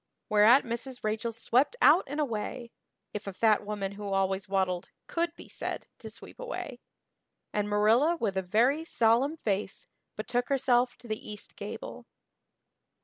[0.29, 1.03] Whereat Mrs.
[1.03, 2.71] Rachel swept out and away
[3.13, 6.79] if a fat woman who always waddled could be said to sweep away
[7.53, 9.85] and Marilla with a very solemn face
[10.15, 12.07] betook herself to the east gable.